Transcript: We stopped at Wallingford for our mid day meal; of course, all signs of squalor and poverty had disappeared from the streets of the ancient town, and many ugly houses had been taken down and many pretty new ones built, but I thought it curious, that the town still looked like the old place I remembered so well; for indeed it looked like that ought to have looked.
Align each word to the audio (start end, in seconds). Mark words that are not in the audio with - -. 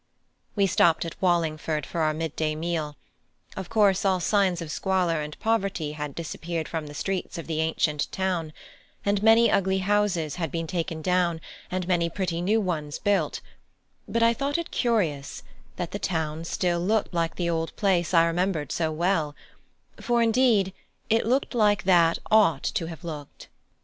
We 0.55 0.65
stopped 0.65 1.05
at 1.05 1.13
Wallingford 1.21 1.85
for 1.85 2.01
our 2.01 2.11
mid 2.11 2.35
day 2.35 2.55
meal; 2.55 2.97
of 3.55 3.69
course, 3.69 4.03
all 4.03 4.19
signs 4.19 4.59
of 4.59 4.71
squalor 4.71 5.21
and 5.21 5.37
poverty 5.39 5.91
had 5.91 6.15
disappeared 6.15 6.67
from 6.67 6.87
the 6.87 6.95
streets 6.95 7.37
of 7.37 7.45
the 7.45 7.61
ancient 7.61 8.11
town, 8.11 8.51
and 9.05 9.21
many 9.21 9.51
ugly 9.51 9.77
houses 9.77 10.37
had 10.37 10.49
been 10.51 10.65
taken 10.65 11.03
down 11.03 11.39
and 11.69 11.87
many 11.87 12.09
pretty 12.09 12.41
new 12.41 12.59
ones 12.59 12.97
built, 12.97 13.41
but 14.07 14.23
I 14.23 14.33
thought 14.33 14.57
it 14.57 14.71
curious, 14.71 15.43
that 15.75 15.91
the 15.91 15.99
town 15.99 16.45
still 16.45 16.79
looked 16.79 17.13
like 17.13 17.35
the 17.35 17.51
old 17.51 17.75
place 17.75 18.11
I 18.11 18.25
remembered 18.25 18.71
so 18.71 18.91
well; 18.91 19.35
for 19.99 20.23
indeed 20.23 20.73
it 21.11 21.27
looked 21.27 21.53
like 21.53 21.83
that 21.83 22.17
ought 22.31 22.63
to 22.63 22.87
have 22.87 23.03
looked. 23.03 23.49